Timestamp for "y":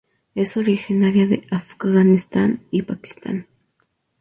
2.71-2.81